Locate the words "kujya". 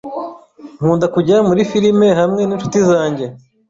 1.13-1.37